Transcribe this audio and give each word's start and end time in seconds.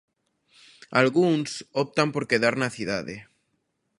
Algúns 1.01 1.49
optan 1.83 2.07
por 2.13 2.23
quedar 2.31 2.55
na 2.61 2.69
cidade... 2.77 3.15